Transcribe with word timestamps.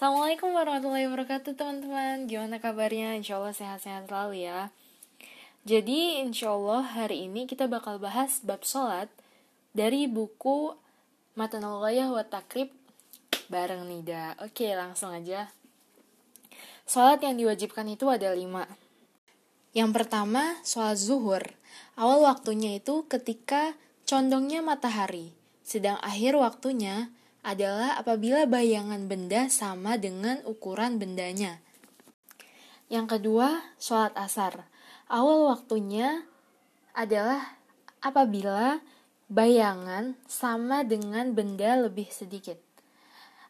Assalamualaikum 0.00 0.56
warahmatullahi 0.56 1.12
wabarakatuh 1.12 1.60
teman-teman. 1.60 2.24
Gimana 2.24 2.56
kabarnya? 2.56 3.20
Insya 3.20 3.36
Allah 3.36 3.52
sehat-sehat 3.52 4.08
selalu 4.08 4.48
ya. 4.48 4.72
Jadi 5.68 6.24
insya 6.24 6.56
Allah 6.56 6.80
hari 6.80 7.28
ini 7.28 7.44
kita 7.44 7.68
bakal 7.68 8.00
bahas 8.00 8.40
bab 8.40 8.64
sholat 8.64 9.12
Dari 9.76 10.08
buku 10.08 10.72
Matan 11.36 11.68
al 11.68 11.84
wa 11.84 12.24
Takrib 12.24 12.72
Bareng 13.52 13.92
Nida. 13.92 14.40
Oke 14.40 14.72
langsung 14.72 15.12
aja. 15.12 15.52
Sholat 16.88 17.20
yang 17.20 17.36
diwajibkan 17.36 17.84
itu 17.92 18.08
ada 18.08 18.32
lima. 18.32 18.64
Yang 19.76 20.00
pertama 20.00 20.56
sholat 20.64 20.96
zuhur. 20.96 21.44
Awal 22.00 22.24
waktunya 22.24 22.80
itu 22.80 23.04
ketika 23.04 23.76
condongnya 24.08 24.64
matahari 24.64 25.36
Sedang 25.60 26.00
akhir 26.00 26.40
waktunya 26.40 27.12
adalah 27.40 27.96
apabila 27.96 28.44
bayangan 28.44 29.08
benda 29.08 29.48
sama 29.48 29.96
dengan 29.96 30.44
ukuran 30.44 31.00
bendanya. 31.00 31.64
Yang 32.90 33.16
kedua, 33.16 33.62
sholat 33.80 34.12
asar. 34.18 34.68
Awal 35.08 35.48
waktunya 35.50 36.26
adalah 36.92 37.56
apabila 38.04 38.82
bayangan 39.30 40.18
sama 40.26 40.82
dengan 40.82 41.32
benda 41.32 41.78
lebih 41.78 42.10
sedikit. 42.10 42.58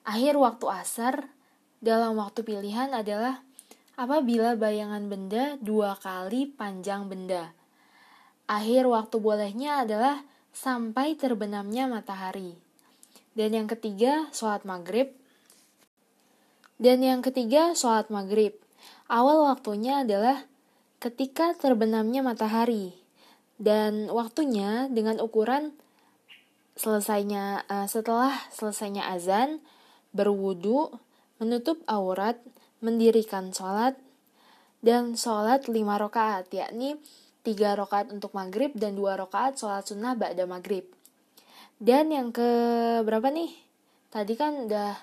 Akhir 0.04 0.37
waktu 0.37 0.66
asar 0.68 1.15
dalam 1.80 2.20
waktu 2.20 2.45
pilihan 2.45 2.93
adalah 2.93 3.41
apabila 3.96 4.57
bayangan 4.57 5.09
benda 5.09 5.57
dua 5.60 5.96
kali 5.96 6.48
panjang 6.48 7.09
benda. 7.09 7.57
Akhir 8.45 8.88
waktu 8.88 9.16
bolehnya 9.20 9.84
adalah 9.84 10.20
sampai 10.52 11.16
terbenamnya 11.16 11.88
matahari. 11.88 12.70
Dan 13.34 13.55
yang 13.55 13.69
ketiga, 13.70 14.27
sholat 14.34 14.66
maghrib. 14.66 15.15
Dan 16.80 17.05
yang 17.05 17.23
ketiga, 17.23 17.77
sholat 17.79 18.11
maghrib. 18.11 18.57
Awal 19.07 19.47
waktunya 19.51 20.02
adalah 20.02 20.46
ketika 20.99 21.54
terbenamnya 21.54 22.24
matahari. 22.27 22.96
Dan 23.60 24.09
waktunya 24.09 24.88
dengan 24.88 25.21
ukuran 25.21 25.77
selesainya 26.80 27.69
uh, 27.69 27.85
setelah 27.85 28.32
selesainya 28.51 29.04
azan, 29.13 29.60
berwudu, 30.16 30.97
menutup 31.37 31.85
aurat, 31.85 32.41
mendirikan 32.80 33.52
sholat, 33.52 34.01
dan 34.80 35.13
sholat 35.13 35.69
lima 35.69 36.01
rakaat, 36.01 36.49
yakni 36.57 36.97
tiga 37.45 37.76
rakaat 37.76 38.13
untuk 38.13 38.32
maghrib 38.32 38.73
dan 38.73 38.97
dua 38.97 39.16
rakaat 39.21 39.60
sholat 39.60 39.85
sunnah 39.85 40.16
ba'da 40.16 40.49
maghrib. 40.49 40.88
Dan 41.80 42.12
yang 42.12 42.28
ke 42.28 42.45
berapa 43.09 43.32
nih? 43.32 43.56
Tadi 44.12 44.36
kan 44.36 44.68
udah 44.68 45.00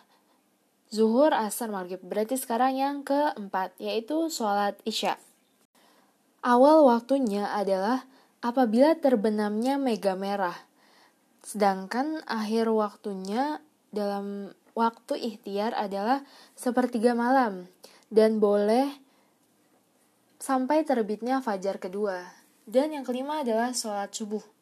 zuhur, 0.94 1.34
asar, 1.34 1.74
maghrib. 1.74 1.98
Berarti 2.06 2.38
sekarang 2.38 2.78
yang 2.78 3.02
keempat, 3.02 3.74
yaitu 3.82 4.30
sholat 4.30 4.78
isya. 4.86 5.18
Awal 6.46 6.86
waktunya 6.86 7.50
adalah 7.50 8.06
apabila 8.46 8.94
terbenamnya 8.94 9.82
mega 9.82 10.14
merah. 10.14 10.54
Sedangkan 11.42 12.22
akhir 12.30 12.70
waktunya 12.70 13.58
dalam 13.90 14.54
waktu 14.78 15.18
ikhtiar 15.18 15.74
adalah 15.74 16.22
sepertiga 16.54 17.18
malam 17.18 17.66
dan 18.14 18.38
boleh 18.38 18.86
sampai 20.38 20.86
terbitnya 20.86 21.42
fajar 21.42 21.82
kedua. 21.82 22.22
Dan 22.70 22.94
yang 22.94 23.02
kelima 23.02 23.42
adalah 23.42 23.74
sholat 23.74 24.14
subuh. 24.14 24.57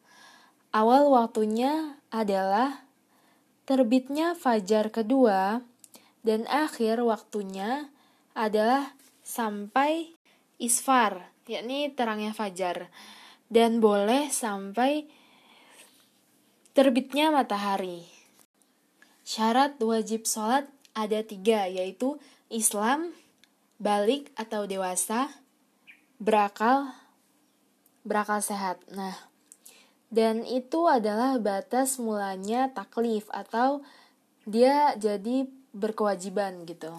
Awal 0.76 1.08
waktunya 1.08 1.96
adalah 2.12 2.84
terbitnya 3.64 4.36
fajar 4.36 4.92
kedua 4.92 5.64
dan 6.20 6.44
akhir 6.52 7.00
waktunya 7.00 7.88
adalah 8.36 8.92
sampai 9.24 10.12
isfar, 10.60 11.32
yakni 11.48 11.88
terangnya 11.96 12.36
fajar. 12.36 12.92
Dan 13.48 13.80
boleh 13.80 14.28
sampai 14.28 15.08
terbitnya 16.76 17.32
matahari. 17.32 18.04
Syarat 19.24 19.80
wajib 19.80 20.28
sholat 20.28 20.68
ada 20.92 21.24
tiga, 21.24 21.64
yaitu 21.72 22.20
Islam, 22.52 23.16
balik 23.80 24.28
atau 24.36 24.68
dewasa, 24.68 25.40
berakal, 26.20 26.92
berakal 28.04 28.44
sehat. 28.44 28.84
Nah, 28.92 29.16
dan 30.10 30.46
itu 30.46 30.86
adalah 30.86 31.34
batas 31.42 31.98
mulanya 31.98 32.70
taklif 32.70 33.26
atau 33.34 33.82
dia 34.46 34.94
jadi 34.94 35.50
berkewajiban 35.74 36.62
gitu. 36.64 36.94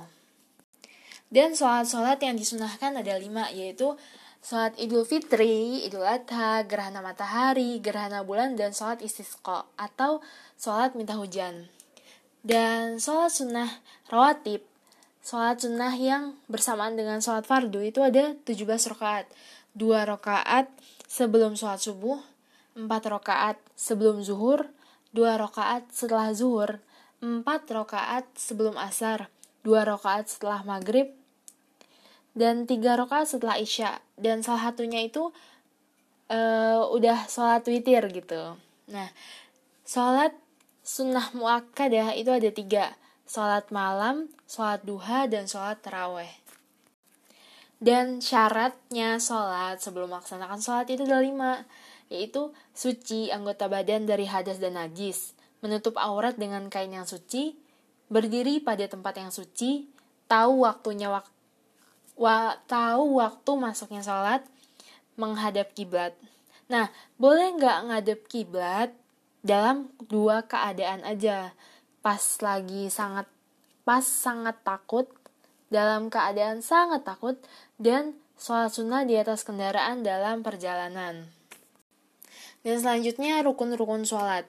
Dan 1.27 1.55
sholat-sholat 1.55 2.23
yang 2.23 2.39
disunahkan 2.39 2.95
ada 2.99 3.19
lima 3.19 3.51
yaitu 3.51 3.95
sholat 4.39 4.79
idul 4.79 5.03
fitri, 5.03 5.83
idul 5.83 6.07
adha, 6.07 6.63
gerhana 6.63 7.03
matahari, 7.03 7.83
gerhana 7.83 8.23
bulan, 8.23 8.55
dan 8.55 8.71
sholat 8.71 9.03
istisqa 9.03 9.67
atau 9.75 10.23
sholat 10.55 10.95
minta 10.95 11.19
hujan. 11.19 11.67
Dan 12.47 13.03
sholat 13.03 13.35
sunnah 13.35 13.67
rawatib, 14.07 14.63
sholat 15.19 15.59
sunnah 15.59 15.91
yang 15.99 16.39
bersamaan 16.47 16.95
dengan 16.95 17.19
sholat 17.19 17.43
fardu 17.43 17.83
itu 17.83 17.99
ada 17.99 18.31
17 18.47 18.63
rakaat. 18.95 19.27
Dua 19.75 20.07
rakaat 20.07 20.71
sebelum 21.11 21.59
sholat 21.59 21.83
subuh, 21.83 22.23
4 22.77 22.85
rakaat 22.85 23.57
sebelum 23.73 24.21
zuhur, 24.21 24.69
2 25.17 25.25
rakaat 25.41 25.89
setelah 25.89 26.29
zuhur, 26.37 26.77
4 27.25 27.41
rakaat 27.73 28.29
sebelum 28.37 28.77
asar, 28.77 29.33
2 29.65 29.73
rakaat 29.81 30.29
setelah 30.29 30.61
maghrib, 30.61 31.09
dan 32.37 32.69
3 32.69 32.77
rakaat 33.01 33.25
setelah 33.25 33.57
isya. 33.57 33.97
Dan 34.13 34.45
salah 34.45 34.69
satunya 34.69 35.01
itu 35.01 35.33
uh, 36.29 36.85
udah 36.93 37.25
sholat 37.25 37.65
witir 37.65 38.05
gitu. 38.13 38.53
Nah, 38.93 39.09
sholat 39.81 40.37
sunnah 40.85 41.33
muakkadah 41.33 42.13
itu 42.13 42.29
ada 42.29 42.49
tiga. 42.53 42.85
Sholat 43.27 43.73
malam, 43.73 44.31
sholat 44.45 44.85
duha, 44.85 45.27
dan 45.27 45.49
sholat 45.49 45.81
terawih. 45.83 46.31
Dan 47.77 48.23
syaratnya 48.23 49.21
sholat 49.21 49.81
sebelum 49.83 50.13
melaksanakan 50.13 50.61
sholat 50.61 50.87
itu 50.89 51.05
ada 51.05 51.21
lima 51.21 51.65
yaitu 52.07 52.55
suci 52.71 53.29
anggota 53.31 53.67
badan 53.67 54.07
dari 54.07 54.27
hadas 54.27 54.59
dan 54.59 54.79
najis, 54.79 55.35
menutup 55.59 55.99
aurat 55.99 56.35
dengan 56.39 56.71
kain 56.71 56.91
yang 56.91 57.07
suci, 57.07 57.55
berdiri 58.07 58.63
pada 58.63 58.87
tempat 58.87 59.19
yang 59.19 59.31
suci, 59.31 59.87
tahu 60.31 60.63
waktunya 60.63 61.11
wak 61.11 61.27
wa 62.17 62.57
tahu 62.65 63.21
waktu 63.21 63.51
masuknya 63.55 64.01
sholat, 64.01 64.41
menghadap 65.19 65.69
kiblat. 65.77 66.17
Nah, 66.67 66.89
boleh 67.21 67.53
nggak 67.55 67.79
ngadep 67.87 68.19
kiblat 68.25 68.89
dalam 69.45 69.93
dua 70.09 70.43
keadaan 70.43 71.05
aja. 71.05 71.53
Pas 72.01 72.21
lagi 72.41 72.89
sangat 72.89 73.29
pas 73.85 74.03
sangat 74.03 74.57
takut, 74.65 75.07
dalam 75.69 76.09
keadaan 76.09 76.59
sangat 76.65 77.05
takut, 77.05 77.37
dan 77.79 78.17
sholat 78.35 78.73
sunnah 78.73 79.05
di 79.07 79.15
atas 79.15 79.45
kendaraan 79.45 80.03
dalam 80.03 80.41
perjalanan. 80.41 81.36
Dan 82.67 82.83
selanjutnya 82.83 83.39
rukun-rukun 83.47 84.03
sholat. 84.03 84.43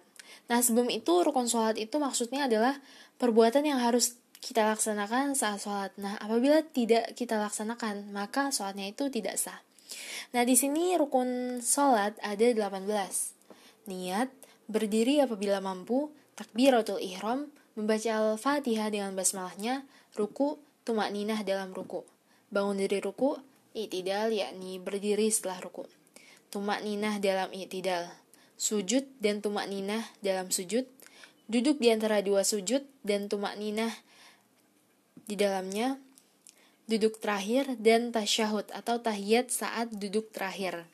Nah 0.50 0.58
sebelum 0.58 0.90
itu 0.90 1.22
rukun 1.22 1.46
sholat 1.46 1.78
itu 1.78 2.02
maksudnya 2.02 2.50
adalah 2.50 2.74
perbuatan 3.22 3.62
yang 3.62 3.78
harus 3.78 4.18
kita 4.42 4.66
laksanakan 4.74 5.38
saat 5.38 5.62
sholat. 5.62 5.94
Nah 6.02 6.18
apabila 6.18 6.66
tidak 6.66 7.14
kita 7.14 7.38
laksanakan 7.38 8.10
maka 8.10 8.50
sholatnya 8.50 8.90
itu 8.90 9.06
tidak 9.06 9.38
sah. 9.38 9.62
Nah 10.34 10.42
di 10.42 10.58
sini 10.58 10.98
rukun 10.98 11.62
sholat 11.62 12.18
ada 12.18 12.42
18. 12.42 12.90
Niat, 13.86 14.34
berdiri 14.66 15.22
apabila 15.22 15.62
mampu, 15.62 16.10
takbiratul 16.34 16.98
ihram, 16.98 17.54
membaca 17.78 18.34
al-fatihah 18.34 18.90
dengan 18.90 19.14
basmalahnya, 19.14 19.86
ruku, 20.18 20.58
tumak 20.82 21.14
ninah 21.14 21.46
dalam 21.46 21.70
ruku. 21.70 22.02
Bangun 22.50 22.82
dari 22.82 22.98
ruku, 22.98 23.38
itidal 23.78 24.34
yakni 24.34 24.82
berdiri 24.82 25.31
setelah 25.31 25.62
ruku 25.62 25.87
tumak 26.48 26.80
ninah 26.80 27.20
dalam 27.20 27.52
i'tidal, 27.52 28.08
sujud 28.56 29.04
dan 29.20 29.40
tumak 29.44 29.68
ninah 29.68 30.04
dalam 30.24 30.48
sujud, 30.48 30.88
duduk 31.48 31.80
di 31.80 31.92
antara 31.92 32.20
dua 32.20 32.44
sujud 32.44 32.84
dan 33.04 33.28
tumak 33.28 33.56
ninah 33.56 33.92
di 35.28 35.36
dalamnya, 35.36 36.00
duduk 36.88 37.20
terakhir 37.20 37.76
dan 37.76 38.10
tasyahud 38.10 38.64
atau 38.72 39.00
tahiyat 39.00 39.52
saat 39.52 39.92
duduk 39.92 40.32
terakhir, 40.32 40.88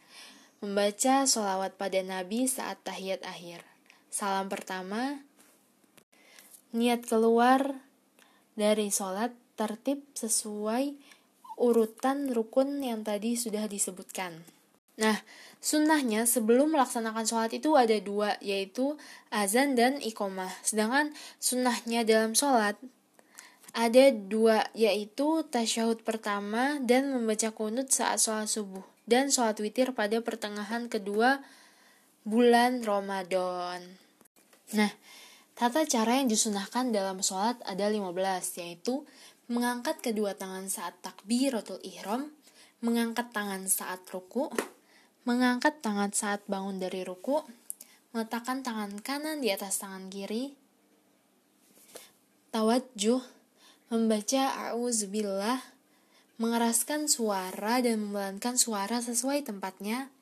membaca 0.58 1.22
sholawat 1.26 1.78
pada 1.78 2.02
Nabi 2.02 2.50
saat 2.50 2.82
tahiyat 2.82 3.22
akhir. 3.22 3.62
Salam 4.10 4.50
pertama, 4.50 5.22
niat 6.74 7.06
keluar 7.06 7.78
dari 8.58 8.90
sholat 8.90 9.30
tertib 9.54 10.02
sesuai 10.18 10.94
urutan 11.58 12.30
rukun 12.34 12.82
yang 12.82 13.06
tadi 13.06 13.38
sudah 13.38 13.70
disebutkan. 13.70 14.53
Nah, 14.94 15.18
sunnahnya 15.58 16.22
sebelum 16.28 16.74
melaksanakan 16.74 17.26
sholat 17.26 17.50
itu 17.50 17.74
ada 17.74 17.98
dua, 17.98 18.38
yaitu 18.38 18.94
azan 19.34 19.74
dan 19.74 19.98
ikomah. 19.98 20.50
Sedangkan 20.62 21.10
sunnahnya 21.42 22.06
dalam 22.06 22.38
sholat 22.38 22.78
ada 23.74 24.14
dua 24.14 24.70
yaitu 24.70 25.42
tasyahud 25.50 26.06
pertama 26.06 26.78
dan 26.78 27.10
membaca 27.10 27.50
kunut 27.50 27.90
saat 27.90 28.22
sholat 28.22 28.46
subuh 28.46 28.86
dan 29.10 29.34
sholat 29.34 29.58
witir 29.58 29.90
pada 29.90 30.22
pertengahan 30.22 30.86
kedua 30.86 31.42
bulan 32.22 32.86
Ramadan. 32.86 33.82
Nah, 34.78 34.90
tata 35.58 35.84
cara 35.84 36.22
yang 36.22 36.30
disunahkan 36.30 36.94
dalam 36.94 37.20
sholat 37.20 37.58
ada 37.66 37.90
15 37.90 38.14
yaitu 38.62 39.02
mengangkat 39.50 40.00
kedua 40.00 40.32
tangan 40.32 40.70
saat 40.72 40.96
takbiratul 41.04 41.82
ihram, 41.84 42.32
mengangkat 42.80 43.28
tangan 43.34 43.68
saat 43.68 44.00
ruku, 44.08 44.48
mengangkat 45.24 45.80
tangan 45.80 46.12
saat 46.12 46.44
bangun 46.44 46.76
dari 46.76 47.00
ruku, 47.04 47.40
meletakkan 48.12 48.60
tangan 48.60 49.00
kanan 49.00 49.40
di 49.40 49.48
atas 49.48 49.80
tangan 49.80 50.12
kiri, 50.12 50.52
tawajjuh, 52.52 53.24
membaca 53.88 54.42
a'udzubillah, 54.70 55.58
mengeraskan 56.38 57.10
suara 57.10 57.80
dan 57.80 58.04
membelankan 58.04 58.54
suara 58.54 59.00
sesuai 59.00 59.48
tempatnya, 59.48 60.12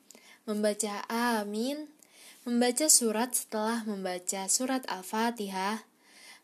membaca 0.49 1.03
amin, 1.11 1.91
membaca 2.43 2.87
surat 2.87 3.35
setelah 3.35 3.83
membaca 3.87 4.47
surat 4.51 4.83
Al-Fatihah, 4.89 5.85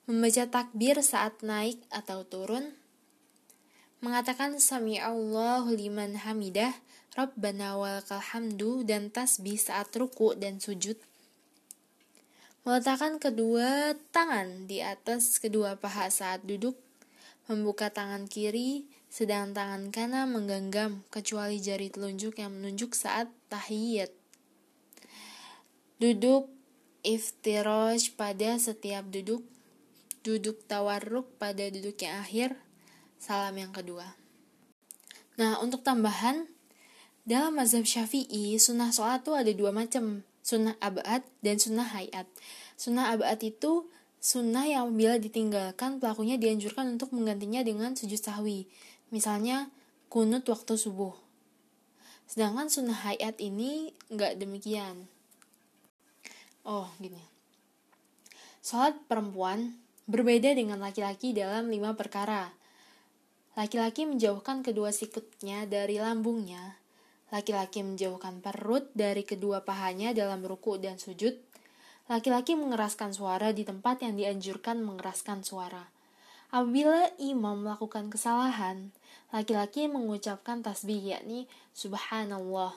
membaca 0.05 0.43
takbir 0.49 0.99
saat 1.05 1.37
naik 1.45 1.79
atau 1.93 2.25
turun, 2.25 2.73
mengatakan 3.99 4.57
sami 4.57 4.97
Allahu 4.97 5.75
liman 5.75 6.17
hamidah, 6.23 6.71
Rabbana 7.17 7.73
walakal 7.73 8.21
hamdu 8.21 8.85
dan 8.85 9.09
tasbih 9.09 9.57
saat 9.57 9.89
ruku 9.97 10.37
dan 10.37 10.61
sujud. 10.61 10.97
Meletakkan 12.67 13.17
kedua 13.17 13.97
tangan 14.13 14.69
di 14.69 14.83
atas 14.83 15.41
kedua 15.41 15.73
paha 15.79 16.11
saat 16.13 16.45
duduk, 16.45 16.77
membuka 17.49 17.89
tangan 17.89 18.29
kiri, 18.29 18.85
sedang 19.09 19.57
tangan 19.57 19.89
kanan 19.89 20.29
menggenggam 20.29 21.01
kecuali 21.09 21.57
jari 21.57 21.89
telunjuk 21.89 22.37
yang 22.37 22.53
menunjuk 22.53 22.93
saat 22.93 23.31
tahiyat. 23.49 24.13
Duduk 25.97 26.53
iftiraj 27.01 28.13
pada 28.13 28.61
setiap 28.61 29.09
duduk 29.09 29.41
duduk 30.21 30.61
tawarruk 30.67 31.25
pada 31.41 31.71
duduk 31.73 31.97
yang 32.05 32.21
akhir, 32.21 32.53
salam 33.17 33.55
yang 33.55 33.73
kedua. 33.73 34.13
Nah, 35.39 35.57
untuk 35.63 35.81
tambahan, 35.81 36.45
dalam 37.29 37.61
mazhab 37.61 37.85
syafi'i, 37.85 38.57
sunnah 38.57 38.89
sholat 38.89 39.21
itu 39.21 39.37
ada 39.37 39.51
dua 39.53 39.69
macam, 39.69 40.25
sunnah 40.41 40.73
abad 40.81 41.21
dan 41.45 41.61
sunnah 41.61 41.85
hayat. 41.85 42.25
Sunnah 42.73 43.13
abad 43.13 43.37
itu 43.45 43.85
sunnah 44.17 44.65
yang 44.65 44.97
bila 44.97 45.21
ditinggalkan, 45.21 46.01
pelakunya 46.01 46.41
dianjurkan 46.41 46.97
untuk 46.97 47.13
menggantinya 47.13 47.61
dengan 47.61 47.93
sujud 47.93 48.17
sahwi. 48.17 48.65
Misalnya, 49.13 49.69
kunut 50.09 50.41
waktu 50.49 50.73
subuh. 50.73 51.13
Sedangkan 52.25 52.65
sunnah 52.73 52.97
hayat 52.97 53.37
ini 53.37 53.93
nggak 54.09 54.41
demikian. 54.41 55.05
Oh, 56.65 56.89
gini. 56.97 57.21
Sholat 58.65 58.97
perempuan 59.05 59.77
berbeda 60.09 60.49
dengan 60.57 60.81
laki-laki 60.81 61.37
dalam 61.37 61.69
lima 61.69 61.93
perkara. 61.93 62.49
Laki-laki 63.53 64.09
menjauhkan 64.09 64.65
kedua 64.65 64.89
sikutnya 64.89 65.69
dari 65.69 66.01
lambungnya. 66.01 66.77
Laki-laki 67.29 67.85
menjauhkan 67.85 68.41
perut 68.41 68.89
dari 68.97 69.21
kedua 69.21 69.61
pahanya 69.61 70.17
dalam 70.17 70.41
ruku 70.41 70.81
dan 70.81 70.97
sujud. 70.97 71.37
Laki-laki 72.09 72.57
mengeraskan 72.57 73.13
suara 73.13 73.53
di 73.53 73.61
tempat 73.61 74.01
yang 74.01 74.17
dianjurkan 74.17 74.81
mengeraskan 74.81 75.45
suara. 75.45 75.93
Apabila 76.49 77.05
imam 77.21 77.61
melakukan 77.61 78.09
kesalahan, 78.09 78.89
laki-laki 79.29 79.85
mengucapkan 79.85 80.65
tasbih 80.65 80.97
yakni 80.97 81.45
subhanallah. 81.77 82.73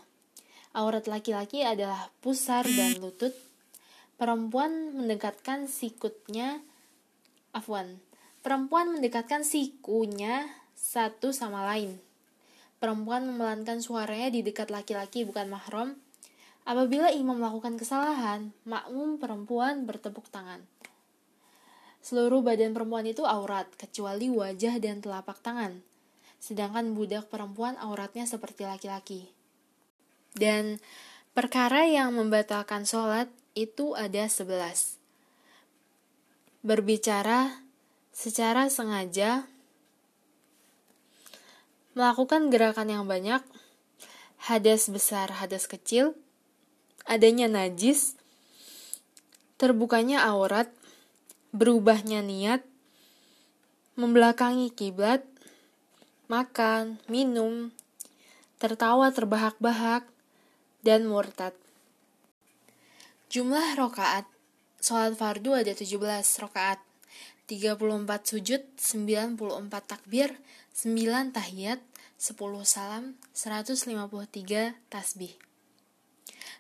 Aurat 0.77 1.09
laki-laki 1.09 1.65
adalah 1.65 2.13
pusar 2.21 2.69
dan 2.69 3.01
lutut. 3.01 3.33
Perempuan 4.21 4.93
mendekatkan 4.93 5.65
sikutnya 5.65 6.61
Afwan, 7.53 8.01
perempuan 8.45 8.93
mendekatkan 8.93 9.45
sikunya 9.45 10.49
satu 10.77 11.33
sama 11.37 11.65
lain. 11.69 12.01
Perempuan 12.83 13.31
memelankan 13.31 13.79
suaranya 13.79 14.35
di 14.35 14.43
dekat 14.43 14.75
laki-laki 14.75 15.23
bukan 15.23 15.47
mahram. 15.47 15.95
Apabila 16.67 17.15
imam 17.15 17.39
melakukan 17.39 17.79
kesalahan, 17.79 18.51
makmum 18.67 19.23
perempuan 19.23 19.87
bertepuk 19.87 20.27
tangan. 20.35 20.67
Seluruh 22.03 22.43
badan 22.43 22.75
perempuan 22.75 23.07
itu 23.07 23.23
aurat, 23.23 23.71
kecuali 23.79 24.27
wajah 24.27 24.83
dan 24.83 24.99
telapak 24.99 25.39
tangan. 25.39 25.79
Sedangkan 26.43 26.99
budak 26.99 27.31
perempuan 27.31 27.79
auratnya 27.79 28.27
seperti 28.27 28.67
laki-laki. 28.67 29.31
Dan 30.35 30.83
perkara 31.39 31.87
yang 31.87 32.11
membatalkan 32.19 32.83
sholat 32.83 33.31
itu 33.55 33.95
ada 33.95 34.27
sebelas 34.27 34.99
berbicara 36.63 37.59
secara 38.15 38.71
sengaja, 38.71 39.51
melakukan 41.93 42.49
gerakan 42.53 42.89
yang 42.91 43.05
banyak, 43.09 43.41
hadas 44.37 44.89
besar, 44.93 45.31
hadas 45.33 45.71
kecil, 45.71 46.19
adanya 47.05 47.49
najis, 47.49 48.17
terbukanya 49.57 50.27
aurat, 50.27 50.69
berubahnya 51.53 52.25
niat, 52.25 52.65
membelakangi 53.95 54.73
kiblat, 54.73 55.23
makan, 56.27 57.01
minum, 57.07 57.71
tertawa 58.57 59.13
terbahak-bahak, 59.13 60.09
dan 60.83 61.07
murtad. 61.07 61.55
Jumlah 63.31 63.79
rokaat 63.79 64.27
Sholat 64.83 65.15
fardu 65.15 65.55
ada 65.55 65.71
17 65.79 65.95
rakaat, 66.43 66.83
34 67.51 68.23
sujud, 68.23 68.63
94 68.79 69.83
takbir, 69.87 70.39
9 70.73 71.35
tahiyat, 71.35 71.83
10 72.17 72.39
salam, 72.63 73.19
153 73.35 74.79
tasbih. 74.87 75.35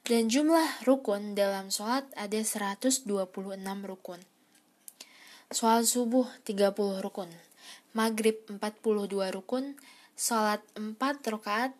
Dan 0.02 0.26
jumlah 0.26 0.82
rukun 0.82 1.38
dalam 1.38 1.70
sholat 1.70 2.10
ada 2.18 2.42
126 2.42 3.06
rukun. 3.86 4.20
Sholat 5.54 5.86
subuh 5.86 6.26
30 6.42 6.98
rukun, 6.98 7.30
maghrib 7.94 8.42
42 8.50 9.30
rukun, 9.30 9.78
sholat 10.18 10.58
4 10.74 10.98
rakaat 11.30 11.70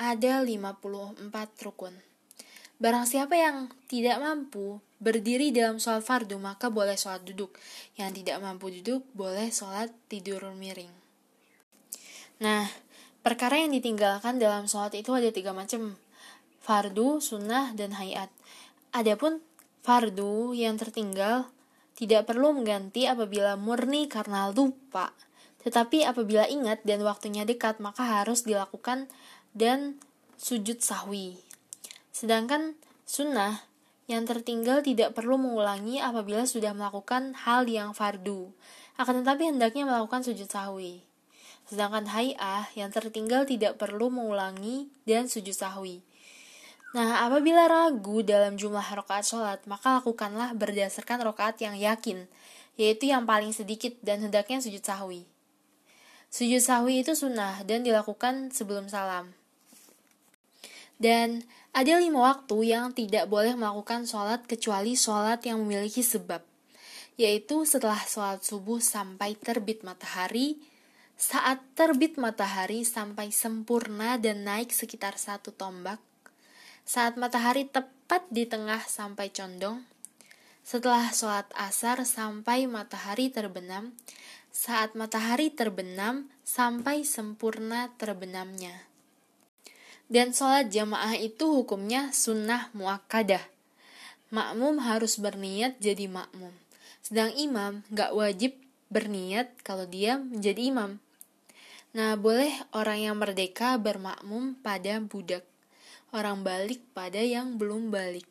ada 0.00 0.40
54 0.40 1.20
rukun. 1.60 1.94
Barang 2.76 3.08
siapa 3.08 3.32
yang 3.32 3.72
tidak 3.88 4.20
mampu 4.20 4.84
berdiri 5.00 5.48
dalam 5.48 5.80
sholat 5.80 6.04
fardu, 6.04 6.36
maka 6.36 6.68
boleh 6.68 6.92
sholat 6.92 7.24
duduk. 7.24 7.56
Yang 7.96 8.20
tidak 8.20 8.44
mampu 8.44 8.68
duduk, 8.68 9.00
boleh 9.16 9.48
sholat 9.48 9.88
tidur 10.12 10.44
miring. 10.52 10.92
Nah, 12.44 12.68
perkara 13.24 13.64
yang 13.64 13.72
ditinggalkan 13.72 14.36
dalam 14.36 14.68
sholat 14.68 14.92
itu 14.92 15.08
ada 15.16 15.32
tiga 15.32 15.56
macam. 15.56 15.96
Fardu, 16.60 17.24
sunnah, 17.24 17.72
dan 17.72 17.96
hayat. 17.96 18.28
Adapun 18.92 19.40
fardu 19.80 20.52
yang 20.52 20.76
tertinggal 20.76 21.48
tidak 21.96 22.28
perlu 22.28 22.52
mengganti 22.52 23.08
apabila 23.08 23.56
murni 23.56 24.04
karena 24.04 24.52
lupa. 24.52 25.16
Tetapi 25.64 26.04
apabila 26.04 26.44
ingat 26.44 26.84
dan 26.84 27.00
waktunya 27.08 27.48
dekat, 27.48 27.80
maka 27.80 28.20
harus 28.20 28.44
dilakukan 28.44 29.08
dan 29.56 29.96
sujud 30.36 30.84
sahwi. 30.84 31.45
Sedangkan 32.16 32.72
sunnah 33.04 33.60
yang 34.08 34.24
tertinggal 34.24 34.80
tidak 34.80 35.12
perlu 35.12 35.36
mengulangi 35.36 36.00
apabila 36.00 36.48
sudah 36.48 36.72
melakukan 36.72 37.36
hal 37.44 37.68
yang 37.68 37.92
fardu. 37.92 38.56
Akan 38.96 39.20
tetapi 39.20 39.52
hendaknya 39.52 39.84
melakukan 39.84 40.24
sujud 40.24 40.48
sahwi. 40.48 41.04
Sedangkan 41.68 42.08
hay'ah 42.08 42.72
yang 42.72 42.88
tertinggal 42.88 43.44
tidak 43.44 43.76
perlu 43.76 44.08
mengulangi 44.08 44.88
dan 45.04 45.28
sujud 45.28 45.52
sahwi. 45.52 46.00
Nah, 46.96 47.28
apabila 47.28 47.68
ragu 47.68 48.24
dalam 48.24 48.56
jumlah 48.56 48.80
rakaat 48.80 49.28
sholat, 49.28 49.60
maka 49.68 50.00
lakukanlah 50.00 50.56
berdasarkan 50.56 51.20
rakaat 51.20 51.60
yang 51.60 51.76
yakin, 51.76 52.24
yaitu 52.80 53.12
yang 53.12 53.28
paling 53.28 53.52
sedikit 53.52 53.92
dan 54.00 54.24
hendaknya 54.24 54.64
sujud 54.64 54.80
sahwi. 54.80 55.28
Sujud 56.32 56.64
sahwi 56.64 57.04
itu 57.04 57.12
sunnah 57.12 57.60
dan 57.68 57.84
dilakukan 57.84 58.48
sebelum 58.56 58.88
salam. 58.88 59.36
Dan 60.96 61.44
ada 61.76 62.00
lima 62.00 62.32
waktu 62.32 62.72
yang 62.72 62.96
tidak 62.96 63.28
boleh 63.28 63.52
melakukan 63.52 64.08
sholat 64.08 64.48
kecuali 64.48 64.96
sholat 64.96 65.44
yang 65.44 65.60
memiliki 65.60 66.00
sebab, 66.00 66.40
yaitu 67.20 67.68
setelah 67.68 68.00
sholat 68.00 68.40
subuh 68.40 68.80
sampai 68.80 69.36
terbit 69.36 69.84
matahari, 69.84 70.56
saat 71.20 71.60
terbit 71.76 72.16
matahari 72.16 72.80
sampai 72.80 73.28
sempurna 73.28 74.16
dan 74.16 74.48
naik 74.48 74.72
sekitar 74.72 75.20
satu 75.20 75.52
tombak, 75.52 76.00
saat 76.88 77.20
matahari 77.20 77.68
tepat 77.68 78.24
di 78.32 78.48
tengah 78.48 78.80
sampai 78.88 79.28
condong, 79.28 79.84
setelah 80.64 81.12
sholat 81.12 81.44
asar 81.60 82.08
sampai 82.08 82.64
matahari 82.64 83.28
terbenam, 83.28 83.92
saat 84.48 84.96
matahari 84.96 85.52
terbenam 85.52 86.32
sampai 86.40 87.04
sempurna 87.04 87.92
terbenamnya. 88.00 88.85
Dan 90.06 90.30
sholat 90.30 90.70
jamaah 90.70 91.18
itu 91.18 91.50
hukumnya 91.50 92.14
sunnah 92.14 92.70
muakkadah. 92.74 93.42
Makmum 94.30 94.82
harus 94.82 95.18
berniat 95.18 95.78
jadi 95.82 96.06
makmum. 96.06 96.54
Sedang 97.02 97.30
imam 97.34 97.82
gak 97.90 98.14
wajib 98.14 98.54
berniat 98.90 99.50
kalau 99.66 99.86
dia 99.86 100.18
menjadi 100.18 100.70
imam. 100.70 100.98
Nah, 101.94 102.14
boleh 102.14 102.52
orang 102.76 103.08
yang 103.10 103.16
merdeka 103.16 103.78
bermakmum 103.80 104.58
pada 104.60 105.00
budak, 105.00 105.46
orang 106.12 106.44
balik 106.44 106.82
pada 106.92 107.22
yang 107.22 107.56
belum 107.56 107.88
balik. 107.88 108.26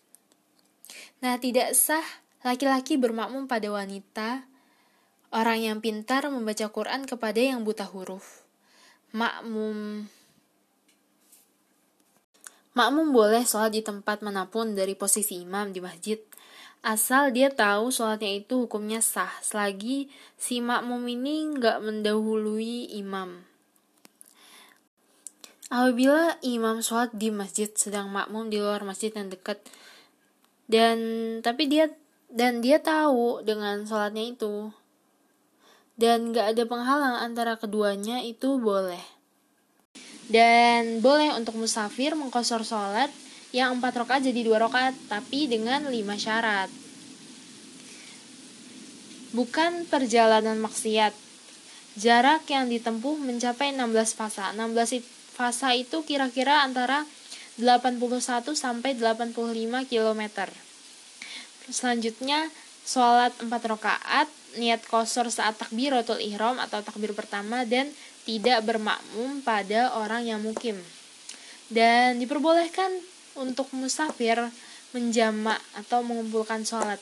Nah, 1.20 1.39
tidak 1.41 1.74
sah 1.74 2.05
laki-laki 2.46 2.96
bermakmum 2.96 3.50
pada 3.50 3.67
wanita 3.74 4.46
Orang 5.36 5.60
yang 5.60 5.84
pintar 5.84 6.24
membaca 6.32 6.63
Quran 6.72 7.03
kepada 7.03 7.44
yang 7.44 7.67
buta 7.67 7.84
huruf. 7.84 8.48
Makmum 9.12 10.08
Makmum 12.75 13.15
boleh 13.15 13.48
sholat 13.48 13.72
di 13.72 13.79
tempat 13.79 14.20
mana 14.20 14.51
pun 14.51 14.75
dari 14.75 15.00
posisi 15.00 15.39
imam 15.39 15.72
di 15.72 15.79
masjid. 15.79 16.20
Asal 16.84 17.32
dia 17.32 17.48
tahu 17.48 17.88
sholatnya 17.88 18.46
itu 18.46 18.67
hukumnya 18.67 19.00
sah, 19.00 19.32
selagi 19.39 20.12
si 20.36 20.60
makmum 20.60 21.01
ini 21.08 21.55
nggak 21.55 21.79
mendahului 21.82 22.94
imam. 23.00 23.48
Apabila 25.72 26.36
imam 26.44 26.84
sholat 26.84 27.15
di 27.15 27.32
masjid 27.32 27.72
sedang 27.74 28.12
makmum 28.12 28.51
di 28.51 28.62
luar 28.62 28.84
masjid 28.84 29.10
yang 29.10 29.32
dekat 29.32 29.63
dan 30.70 30.98
tapi 31.41 31.72
dia 31.72 31.89
dan 32.27 32.60
dia 32.60 32.84
tahu 32.84 33.41
dengan 33.41 33.88
sholatnya 33.88 34.36
itu 34.36 34.70
dan 35.96 36.36
gak 36.36 36.53
ada 36.53 36.63
penghalang 36.67 37.17
antara 37.24 37.55
keduanya 37.55 38.20
itu 38.20 38.60
boleh. 38.60 39.14
Dan 40.25 41.05
boleh 41.05 41.33
untuk 41.37 41.53
musafir 41.59 42.17
mengkosor 42.17 42.65
sholat 42.65 43.13
yang 43.53 43.77
empat 43.77 44.03
rakaat 44.03 44.25
jadi 44.25 44.41
dua 44.41 44.57
rakaat, 44.65 44.97
tapi 45.07 45.45
dengan 45.45 45.85
lima 45.87 46.17
syarat. 46.17 46.67
Bukan 49.35 49.85
perjalanan 49.91 50.57
maksiat. 50.59 51.13
Jarak 51.95 52.43
yang 52.51 52.67
ditempuh 52.67 53.15
mencapai 53.15 53.71
16 53.71 54.17
fasa. 54.17 54.51
16 54.51 54.99
fasa 55.35 55.71
itu 55.75 56.03
kira-kira 56.03 56.63
antara 56.63 57.07
81 57.55 57.99
sampai 58.55 58.99
85 58.99 59.31
km. 59.87 60.21
Selanjutnya, 61.71 62.51
sholat 62.83 63.31
empat 63.39 63.63
rakaat 63.65 64.27
niat 64.59 64.83
kosor 64.87 65.27
saat 65.31 65.55
takbiratul 65.59 66.19
ihram 66.19 66.59
atau 66.59 66.79
takbir 66.83 67.11
pertama 67.11 67.67
dan 67.67 67.91
tidak 68.25 68.65
bermakmum 68.65 69.46
pada 69.46 69.94
orang 69.96 70.25
yang 70.25 70.41
mukim. 70.41 70.75
Dan 71.70 72.17
diperbolehkan 72.17 72.89
untuk 73.38 73.70
musafir 73.77 74.38
menjamak 74.91 75.62
atau 75.77 76.01
mengumpulkan 76.01 76.65
sholat. 76.65 76.98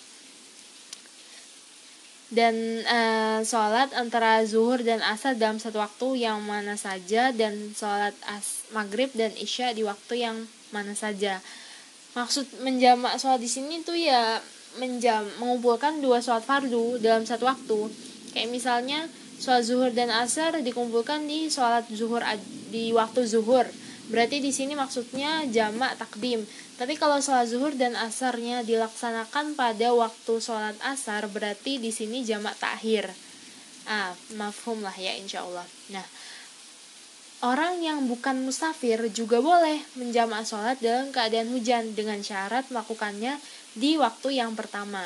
Dan 2.34 2.82
uh, 2.84 3.40
sholat 3.46 3.94
antara 3.94 4.42
zuhur 4.44 4.82
dan 4.82 5.00
asar 5.06 5.38
dalam 5.38 5.62
satu 5.62 5.80
waktu 5.80 6.26
yang 6.26 6.42
mana 6.42 6.74
saja 6.76 7.30
dan 7.30 7.72
sholat 7.78 8.18
as 8.26 8.66
maghrib 8.74 9.14
dan 9.14 9.30
isya 9.38 9.72
di 9.72 9.86
waktu 9.86 10.26
yang 10.26 10.38
mana 10.74 10.98
saja. 10.98 11.40
Maksud 12.18 12.66
menjamak 12.66 13.22
sholat 13.22 13.38
di 13.38 13.50
sini 13.50 13.86
tuh 13.86 13.94
ya 13.94 14.42
menjam 14.82 15.22
mengumpulkan 15.38 16.02
dua 16.02 16.18
sholat 16.26 16.42
fardu 16.42 16.98
dalam 16.98 17.22
satu 17.30 17.46
waktu 17.46 17.94
kayak 18.34 18.50
misalnya 18.50 19.06
sholat 19.44 19.68
zuhur 19.68 19.92
dan 19.92 20.08
asar 20.08 20.56
dikumpulkan 20.64 21.28
di 21.28 21.52
sholat 21.52 21.84
zuhur 21.92 22.24
di 22.72 22.96
waktu 22.96 23.28
zuhur. 23.28 23.68
Berarti 24.08 24.40
di 24.40 24.56
sini 24.56 24.72
maksudnya 24.72 25.44
jamak 25.52 26.00
takdim. 26.00 26.48
Tapi 26.80 26.96
kalau 26.96 27.20
sholat 27.20 27.52
zuhur 27.52 27.76
dan 27.76 28.00
asarnya 28.00 28.64
dilaksanakan 28.64 29.60
pada 29.60 29.92
waktu 29.92 30.40
sholat 30.40 30.80
asar 30.88 31.28
berarti 31.28 31.76
di 31.76 31.92
sini 31.92 32.24
jamak 32.24 32.56
takhir. 32.56 33.12
Ah 33.84 34.16
mafhum 34.40 34.80
lah 34.80 34.96
ya 34.96 35.12
insya 35.20 35.44
Allah. 35.44 35.68
Nah 35.92 36.08
Orang 37.44 37.84
yang 37.84 38.08
bukan 38.08 38.40
musafir 38.48 39.04
juga 39.12 39.44
boleh 39.44 39.84
menjamak 40.00 40.48
sholat 40.48 40.80
dalam 40.80 41.12
keadaan 41.12 41.52
hujan 41.52 41.92
dengan 41.92 42.24
syarat 42.24 42.64
melakukannya 42.72 43.36
di 43.76 44.00
waktu 44.00 44.40
yang 44.40 44.56
pertama. 44.56 45.04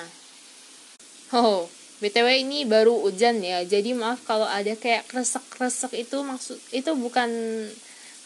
Oh, 1.34 1.66
BTW 1.98 2.46
ini 2.46 2.70
baru 2.70 3.02
hujan 3.02 3.42
ya. 3.42 3.66
Jadi 3.66 3.98
maaf 3.98 4.22
kalau 4.26 4.46
ada 4.46 4.78
kayak 4.78 5.10
kresek-kresek 5.10 5.98
itu 5.98 6.22
maksud 6.22 6.62
itu 6.70 6.92
bukan 6.94 7.30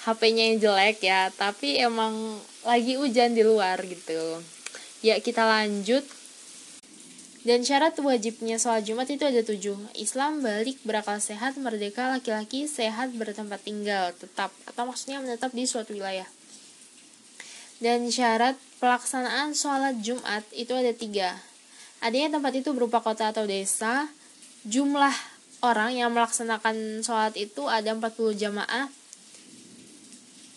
HP-nya 0.01 0.43
yang 0.51 0.57
jelek 0.59 0.97
ya, 1.05 1.29
tapi 1.31 1.77
emang 1.77 2.41
lagi 2.65 2.97
hujan 2.97 3.37
di 3.37 3.45
luar 3.45 3.79
gitu. 3.85 4.41
Ya, 5.05 5.17
kita 5.21 5.45
lanjut 5.45 6.03
dan 7.41 7.65
syarat 7.65 7.97
wajibnya 7.97 8.61
sholat 8.61 8.85
Jumat 8.85 9.09
itu 9.09 9.25
ada 9.25 9.41
tujuh. 9.41 9.73
Islam 9.97 10.45
balik 10.45 10.77
berakal 10.85 11.17
sehat, 11.17 11.57
merdeka, 11.57 12.13
laki-laki 12.13 12.69
sehat 12.69 13.17
bertempat 13.17 13.65
tinggal 13.65 14.13
tetap 14.13 14.53
atau 14.69 14.85
maksudnya 14.85 15.17
menetap 15.25 15.49
di 15.49 15.65
suatu 15.65 15.97
wilayah. 15.97 16.29
Dan 17.81 18.13
syarat 18.13 18.61
pelaksanaan 18.77 19.57
sholat 19.57 19.97
Jumat 20.05 20.45
itu 20.53 20.69
ada 20.77 20.93
tiga. 20.93 21.33
Adanya 22.01 22.41
tempat 22.41 22.53
itu 22.57 22.73
berupa 22.73 22.99
kota 22.99 23.29
atau 23.29 23.45
desa. 23.45 24.09
Jumlah 24.65 25.13
orang 25.61 25.95
yang 25.95 26.09
melaksanakan 26.11 27.05
sholat 27.05 27.37
itu 27.37 27.69
ada 27.69 27.93
40 27.93 28.33
jamaah. 28.35 28.89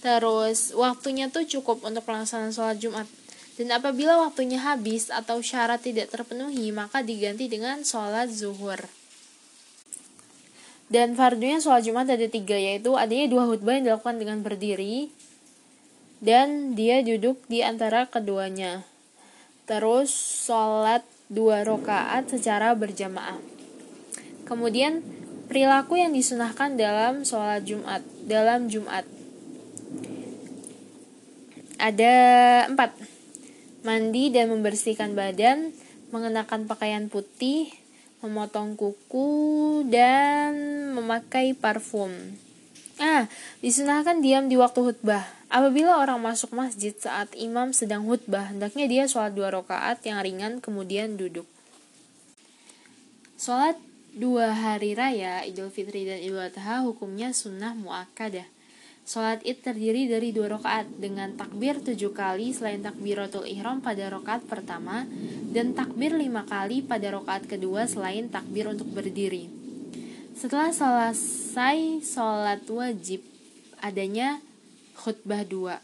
Terus 0.01 0.73
waktunya 0.77 1.29
tuh 1.29 1.45
cukup 1.45 1.85
untuk 1.85 2.05
pelaksanaan 2.05 2.53
sholat 2.53 2.77
Jumat 2.81 3.09
dan 3.55 3.71
apabila 3.71 4.19
waktunya 4.19 4.59
habis 4.59 5.15
atau 5.15 5.39
syarat 5.39 5.79
tidak 5.79 6.11
terpenuhi, 6.11 6.75
maka 6.75 7.07
diganti 7.07 7.47
dengan 7.47 7.87
sholat 7.87 8.27
zuhur. 8.27 8.83
Dan 10.91 11.15
fardunya 11.15 11.63
sholat 11.63 11.87
Jumat 11.87 12.11
ada 12.11 12.27
tiga, 12.27 12.59
yaitu 12.59 12.99
adanya 12.99 13.31
dua 13.31 13.47
khutbah 13.47 13.79
yang 13.79 13.87
dilakukan 13.87 14.19
dengan 14.19 14.43
berdiri, 14.43 15.15
dan 16.19 16.75
dia 16.75 16.99
duduk 17.07 17.39
di 17.47 17.63
antara 17.63 18.11
keduanya. 18.11 18.83
Terus 19.71 20.11
sholat 20.51 21.07
dua 21.35 21.67
rakaat 21.67 22.31
secara 22.31 22.73
berjamaah. 22.79 23.43
Kemudian 24.47 25.03
perilaku 25.51 25.99
yang 25.99 26.15
disunahkan 26.15 26.79
dalam 26.79 27.27
sholat 27.27 27.67
Jumat, 27.67 28.01
dalam 28.25 28.71
Jumat. 28.71 29.03
Ada 31.77 32.15
empat 32.71 32.97
mandi 33.85 34.33
dan 34.33 34.49
membersihkan 34.49 35.13
badan, 35.13 35.75
mengenakan 36.15 36.65
pakaian 36.65 37.11
putih, 37.13 37.69
memotong 38.25 38.79
kuku, 38.79 39.85
dan 39.93 40.55
memakai 40.97 41.53
parfum. 41.53 42.15
Ah, 42.97 43.27
disunahkan 43.61 44.23
diam 44.23 44.47
di 44.49 44.57
waktu 44.57 44.81
khutbah. 44.81 45.27
Apabila 45.55 46.03
orang 46.03 46.19
masuk 46.19 46.51
masjid 46.51 46.91
saat 46.99 47.31
imam 47.39 47.71
sedang 47.71 48.03
khutbah, 48.11 48.51
hendaknya 48.51 48.91
dia 48.91 49.05
sholat 49.07 49.39
dua 49.39 49.55
rakaat 49.55 50.03
yang 50.03 50.19
ringan 50.19 50.59
kemudian 50.59 51.15
duduk. 51.15 51.47
Sholat 53.39 53.79
dua 54.19 54.51
hari 54.51 54.99
raya 54.99 55.47
Idul 55.47 55.71
Fitri 55.71 56.11
dan 56.11 56.19
Idul 56.19 56.43
Adha 56.43 56.83
hukumnya 56.83 57.31
sunnah 57.31 57.71
muakkadah. 57.71 58.51
Sholat 59.07 59.47
id 59.47 59.63
terdiri 59.63 60.11
dari 60.11 60.35
dua 60.35 60.59
rakaat 60.59 60.91
dengan 60.99 61.39
takbir 61.39 61.79
tujuh 61.79 62.11
kali 62.11 62.51
selain 62.51 62.83
takbiratul 62.83 63.47
ihram 63.47 63.79
pada 63.79 64.11
rakaat 64.11 64.43
pertama 64.51 65.07
dan 65.55 65.71
takbir 65.71 66.19
lima 66.19 66.43
kali 66.51 66.83
pada 66.83 67.15
rakaat 67.15 67.47
kedua 67.47 67.87
selain 67.87 68.27
takbir 68.27 68.67
untuk 68.67 68.91
berdiri. 68.91 69.47
Setelah 70.35 70.75
selesai 70.75 72.03
sholat 72.03 72.67
wajib 72.67 73.23
adanya 73.79 74.43
khutbah 74.99 75.43
dua. 75.47 75.77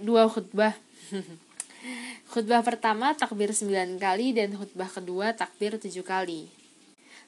Dua 0.00 0.28
khutbah. 0.28 0.76
Khutbah 2.30 2.62
pertama 2.62 3.12
takbir 3.12 3.50
sembilan 3.50 3.98
kali 3.98 4.32
dan 4.32 4.54
khutbah 4.54 4.86
kedua 4.86 5.34
takbir 5.34 5.76
tujuh 5.76 6.06
kali. 6.06 6.46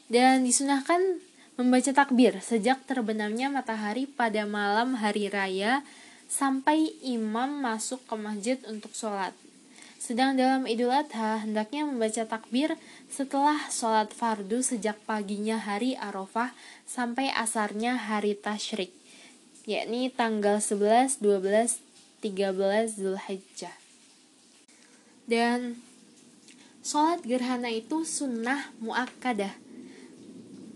Dan 0.06 0.46
disunahkan 0.46 1.18
membaca 1.58 1.90
takbir 1.90 2.38
sejak 2.38 2.86
terbenamnya 2.86 3.50
matahari 3.50 4.06
pada 4.06 4.46
malam 4.46 4.94
hari 4.94 5.26
raya 5.26 5.82
sampai 6.30 6.90
imam 7.04 7.62
masuk 7.62 8.02
ke 8.08 8.14
masjid 8.16 8.58
untuk 8.66 8.90
sholat. 8.96 9.34
Sedang 10.00 10.36
dalam 10.36 10.68
Idul 10.68 10.92
Adha, 10.92 11.40
hendaknya 11.40 11.88
membaca 11.88 12.28
takbir 12.28 12.76
setelah 13.08 13.56
sholat 13.72 14.12
fardu 14.12 14.60
sejak 14.60 15.00
paginya 15.08 15.56
hari 15.56 15.96
Arafah 15.96 16.52
sampai 16.84 17.32
asarnya 17.32 17.96
hari 17.96 18.36
Tashrik, 18.36 18.92
yakni 19.64 20.12
tanggal 20.12 20.60
11, 20.60 21.20
12, 21.20 21.80
13 22.20 23.00
Zulhijjah. 23.00 23.76
Dan 25.24 25.80
sholat 26.84 27.24
gerhana 27.24 27.72
itu 27.72 28.04
sunnah 28.04 28.68
muakkadah 28.84 29.56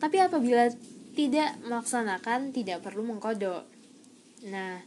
Tapi 0.00 0.16
apabila 0.25 0.73
tidak 1.12 1.59
melaksanakan, 1.66 2.54
tidak 2.54 2.80
perlu 2.87 3.02
mengkodok. 3.02 3.66
Nah, 4.47 4.80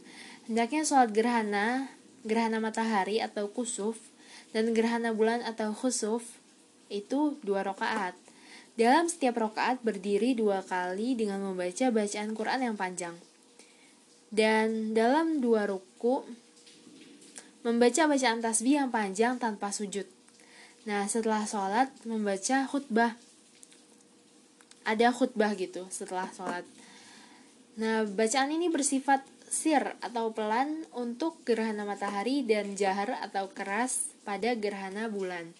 hendaknya 0.48 0.82
sholat 0.88 1.12
gerhana, 1.12 1.92
gerhana 2.24 2.58
matahari 2.58 3.20
atau 3.20 3.52
kusuf, 3.52 4.00
dan 4.56 4.72
gerhana 4.72 5.12
bulan 5.12 5.44
atau 5.44 5.76
khusuf 5.76 6.40
itu 6.88 7.36
dua 7.44 7.60
rakaat. 7.60 8.16
Dalam 8.72 9.04
setiap 9.04 9.36
rakaat 9.36 9.84
berdiri 9.84 10.32
dua 10.32 10.64
kali 10.64 11.12
dengan 11.12 11.44
membaca 11.44 11.92
bacaan 11.92 12.32
Quran 12.32 12.60
yang 12.72 12.76
panjang. 12.80 13.16
Dan 14.32 14.96
dalam 14.96 15.44
dua 15.44 15.68
ruku 15.68 16.24
membaca 17.62 18.08
bacaan 18.08 18.40
tasbih 18.40 18.80
yang 18.80 18.88
panjang 18.88 19.36
tanpa 19.36 19.68
sujud. 19.70 20.08
Nah, 20.88 21.04
setelah 21.06 21.44
sholat 21.44 21.92
membaca 22.08 22.66
khutbah 22.66 23.14
ada 24.82 25.14
khutbah 25.14 25.54
gitu 25.54 25.86
setelah 25.94 26.26
sholat. 26.34 26.66
Nah, 27.78 28.02
bacaan 28.04 28.50
ini 28.50 28.66
bersifat 28.68 29.22
sir 29.46 29.94
atau 30.00 30.32
pelan 30.32 30.88
untuk 30.96 31.38
gerhana 31.46 31.84
matahari 31.84 32.42
dan 32.42 32.74
jahar 32.74 33.20
atau 33.20 33.52
keras 33.52 34.10
pada 34.26 34.56
gerhana 34.56 35.06
bulan. 35.06 35.54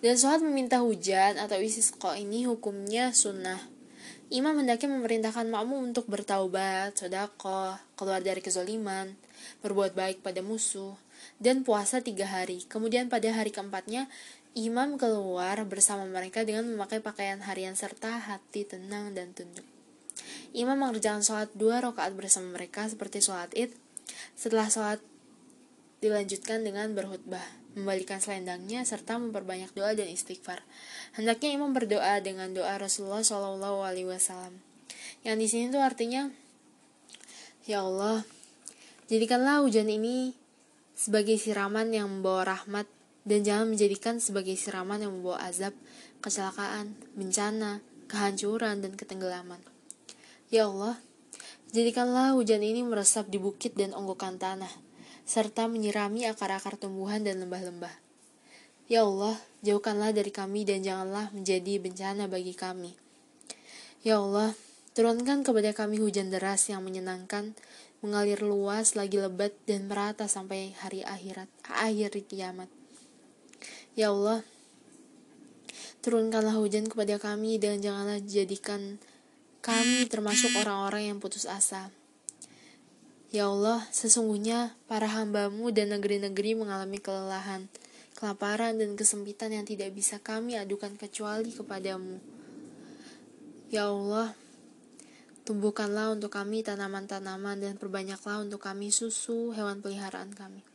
Dan 0.00 0.14
sholat 0.16 0.40
meminta 0.40 0.80
hujan 0.80 1.36
atau 1.36 1.60
istisqa 1.60 2.16
ini 2.16 2.48
hukumnya 2.48 3.12
sunnah. 3.12 3.79
Imam 4.30 4.54
hendaknya 4.62 4.94
memerintahkan 4.94 5.50
makmum 5.50 5.90
untuk 5.90 6.06
bertaubat, 6.06 6.94
sodakoh, 6.94 7.74
keluar 7.98 8.22
dari 8.22 8.38
kezoliman, 8.38 9.18
berbuat 9.58 9.98
baik 9.98 10.22
pada 10.22 10.38
musuh, 10.38 10.94
dan 11.42 11.66
puasa 11.66 11.98
tiga 11.98 12.30
hari. 12.30 12.62
Kemudian 12.70 13.10
pada 13.10 13.26
hari 13.34 13.50
keempatnya, 13.50 14.06
Imam 14.54 14.98
keluar 14.98 15.62
bersama 15.66 16.06
mereka 16.06 16.46
dengan 16.46 16.66
memakai 16.66 17.02
pakaian 17.02 17.42
harian 17.42 17.74
serta 17.74 18.22
hati 18.22 18.66
tenang 18.66 19.14
dan 19.18 19.34
tunduk. 19.34 19.66
Imam 20.50 20.78
mengerjakan 20.78 21.22
sholat 21.22 21.50
dua 21.54 21.78
rakaat 21.82 22.14
bersama 22.14 22.54
mereka 22.54 22.86
seperti 22.86 23.22
sholat 23.22 23.50
id. 23.54 23.74
Setelah 24.38 24.66
sholat 24.70 24.98
dilanjutkan 26.02 26.62
dengan 26.66 26.90
berkhutbah, 26.94 27.59
membalikan 27.78 28.18
selendangnya 28.18 28.82
serta 28.82 29.16
memperbanyak 29.20 29.70
doa 29.74 29.94
dan 29.94 30.10
istighfar. 30.10 30.62
Hendaknya 31.14 31.54
imam 31.54 31.70
berdoa 31.70 32.18
dengan 32.18 32.50
doa 32.50 32.76
Rasulullah 32.76 33.22
Shallallahu 33.22 33.86
Alaihi 33.86 34.08
Wasallam. 34.10 34.58
Yang 35.22 35.36
di 35.36 35.46
sini 35.46 35.64
tuh 35.70 35.82
artinya, 35.84 36.32
ya 37.68 37.84
Allah, 37.84 38.24
jadikanlah 39.06 39.62
hujan 39.62 39.86
ini 39.86 40.32
sebagai 40.96 41.36
siraman 41.40 41.92
yang 41.92 42.08
membawa 42.08 42.56
rahmat 42.58 42.88
dan 43.24 43.44
jangan 43.44 43.66
menjadikan 43.68 44.16
sebagai 44.18 44.56
siraman 44.56 45.00
yang 45.00 45.12
membawa 45.16 45.44
azab, 45.44 45.76
kecelakaan, 46.24 46.96
bencana, 47.16 47.84
kehancuran, 48.08 48.80
dan 48.82 48.96
ketenggelaman. 48.96 49.60
Ya 50.50 50.66
Allah, 50.66 50.98
jadikanlah 51.70 52.34
hujan 52.34 52.64
ini 52.64 52.82
meresap 52.82 53.30
di 53.30 53.38
bukit 53.38 53.78
dan 53.78 53.94
onggokan 53.94 54.40
tanah, 54.40 54.72
serta 55.30 55.70
menyirami 55.70 56.26
akar-akar 56.26 56.74
tumbuhan 56.74 57.22
dan 57.22 57.38
lembah-lembah. 57.38 57.94
Ya 58.90 59.06
Allah, 59.06 59.38
jauhkanlah 59.62 60.10
dari 60.10 60.34
kami 60.34 60.66
dan 60.66 60.82
janganlah 60.82 61.30
menjadi 61.30 61.78
bencana 61.78 62.26
bagi 62.26 62.50
kami. 62.58 62.98
Ya 64.02 64.18
Allah, 64.18 64.58
turunkan 64.98 65.46
kepada 65.46 65.70
kami 65.70 66.02
hujan 66.02 66.34
deras 66.34 66.66
yang 66.66 66.82
menyenangkan, 66.82 67.54
mengalir 68.02 68.42
luas 68.42 68.98
lagi 68.98 69.22
lebat 69.22 69.54
dan 69.70 69.86
merata 69.86 70.26
sampai 70.26 70.74
hari 70.82 71.06
akhirat, 71.06 71.46
akhir 71.62 72.18
kiamat. 72.26 72.66
Ya 73.94 74.10
Allah, 74.10 74.42
turunkanlah 76.02 76.58
hujan 76.58 76.90
kepada 76.90 77.22
kami 77.22 77.62
dan 77.62 77.78
janganlah 77.78 78.18
jadikan 78.26 78.98
kami 79.62 80.10
termasuk 80.10 80.50
orang-orang 80.58 81.14
yang 81.14 81.18
putus 81.22 81.46
asa. 81.46 81.94
Ya 83.30 83.46
Allah, 83.46 83.86
sesungguhnya 83.94 84.74
para 84.90 85.06
hambamu 85.06 85.70
dan 85.70 85.94
negeri-negeri 85.94 86.58
mengalami 86.58 86.98
kelelahan, 86.98 87.70
kelaparan, 88.18 88.74
dan 88.74 88.98
kesempitan 88.98 89.54
yang 89.54 89.62
tidak 89.62 89.94
bisa 89.94 90.18
kami 90.18 90.58
adukan 90.58 90.98
kecuali 90.98 91.54
kepadamu. 91.54 92.18
Ya 93.70 93.86
Allah, 93.86 94.34
tumbuhkanlah 95.46 96.10
untuk 96.10 96.34
kami 96.34 96.66
tanaman-tanaman 96.66 97.62
dan 97.62 97.78
perbanyaklah 97.78 98.42
untuk 98.42 98.66
kami 98.66 98.90
susu 98.90 99.54
hewan 99.54 99.78
peliharaan 99.78 100.34
kami. 100.34 100.66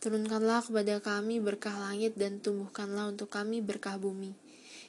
Turunkanlah 0.00 0.64
kepada 0.64 1.04
kami 1.04 1.36
berkah 1.44 1.76
langit 1.76 2.16
dan 2.16 2.40
tumbuhkanlah 2.40 3.12
untuk 3.12 3.28
kami 3.28 3.60
berkah 3.60 4.00
bumi. 4.00 4.32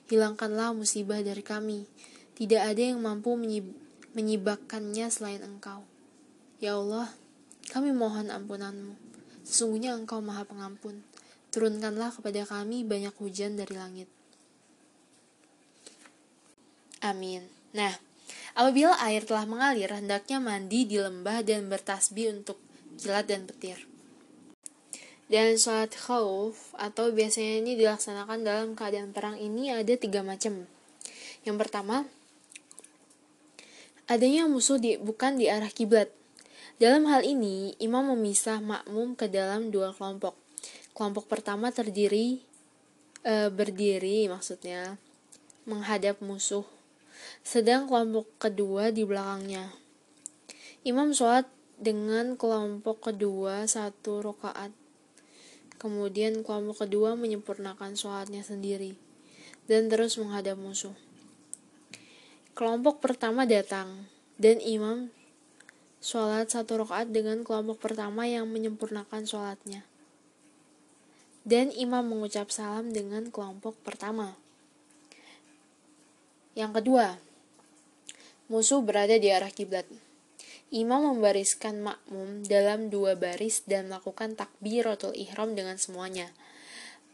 Hilangkanlah 0.08 0.72
musibah 0.72 1.20
dari 1.20 1.44
kami. 1.44 1.92
Tidak 2.40 2.64
ada 2.64 2.80
yang 2.80 3.04
mampu 3.04 3.36
menyib 3.36 3.68
menyibakkannya 4.16 5.12
selain 5.12 5.44
Engkau. 5.44 5.93
Ya 6.64 6.80
Allah, 6.80 7.12
kami 7.76 7.92
mohon 7.92 8.32
ampunanmu. 8.32 8.96
Sesungguhnya 9.44 10.00
Engkau 10.00 10.24
maha 10.24 10.48
pengampun. 10.48 11.04
Turunkanlah 11.52 12.16
kepada 12.16 12.48
kami 12.48 12.88
banyak 12.88 13.12
hujan 13.20 13.60
dari 13.60 13.76
langit. 13.76 14.08
Amin. 17.04 17.44
Nah, 17.76 17.92
apabila 18.56 18.96
air 19.04 19.28
telah 19.28 19.44
mengalir, 19.44 19.92
hendaknya 19.92 20.40
mandi 20.40 20.88
di 20.88 21.04
lembah 21.04 21.44
dan 21.44 21.68
bertasbih 21.68 22.32
untuk 22.32 22.56
kilat 22.96 23.28
dan 23.28 23.44
petir. 23.44 23.84
Dan 25.28 25.60
sholat 25.60 25.92
khauf 25.92 26.72
atau 26.80 27.12
biasanya 27.12 27.60
ini 27.60 27.76
dilaksanakan 27.76 28.40
dalam 28.40 28.70
keadaan 28.72 29.12
perang 29.12 29.36
ini 29.36 29.68
ada 29.68 30.00
tiga 30.00 30.24
macam. 30.24 30.64
Yang 31.44 31.58
pertama, 31.60 32.08
adanya 34.08 34.48
musuh 34.48 34.80
di, 34.80 34.96
bukan 34.96 35.36
di 35.36 35.52
arah 35.52 35.68
kiblat. 35.68 36.23
Dalam 36.82 37.06
hal 37.10 37.26
ini, 37.26 37.78
imam 37.78 38.14
memisah 38.14 38.62
makmum 38.62 39.14
ke 39.14 39.30
dalam 39.30 39.70
dua 39.70 39.94
kelompok. 39.94 40.38
Kelompok 40.94 41.26
pertama 41.30 41.74
terdiri 41.74 42.42
e, 43.26 43.34
berdiri 43.50 44.30
maksudnya 44.30 45.02
menghadap 45.66 46.22
musuh. 46.22 46.66
Sedang 47.46 47.86
kelompok 47.86 48.30
kedua 48.38 48.90
di 48.90 49.06
belakangnya. 49.06 49.74
Imam 50.86 51.14
sholat 51.16 51.48
dengan 51.80 52.36
kelompok 52.38 53.12
kedua 53.14 53.66
satu 53.66 54.22
rakaat 54.22 54.74
Kemudian 55.84 56.48
kelompok 56.48 56.88
kedua 56.88 57.20
menyempurnakan 57.20 58.00
sholatnya 58.00 58.40
sendiri 58.40 58.96
dan 59.68 59.92
terus 59.92 60.16
menghadap 60.16 60.56
musuh. 60.56 60.96
Kelompok 62.56 63.04
pertama 63.04 63.44
datang 63.44 64.08
dan 64.40 64.64
imam 64.64 65.12
sholat 66.04 66.52
satu 66.52 66.84
rakaat 66.84 67.16
dengan 67.16 67.48
kelompok 67.48 67.80
pertama 67.80 68.28
yang 68.28 68.52
menyempurnakan 68.52 69.24
sholatnya. 69.24 69.88
Dan 71.48 71.72
imam 71.72 72.04
mengucap 72.04 72.52
salam 72.52 72.92
dengan 72.92 73.32
kelompok 73.32 73.80
pertama. 73.88 74.36
Yang 76.60 76.84
kedua, 76.84 77.08
musuh 78.52 78.84
berada 78.84 79.16
di 79.16 79.32
arah 79.32 79.50
kiblat. 79.50 79.88
Imam 80.76 81.08
membariskan 81.08 81.80
makmum 81.80 82.44
dalam 82.44 82.92
dua 82.92 83.16
baris 83.16 83.64
dan 83.64 83.88
melakukan 83.88 84.36
takbiratul 84.36 85.16
ihram 85.16 85.56
dengan 85.56 85.80
semuanya. 85.80 86.36